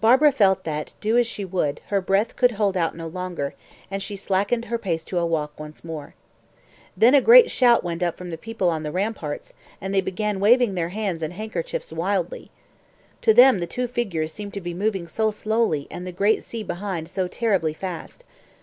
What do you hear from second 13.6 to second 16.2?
two figures seemed to be moving so slowly and the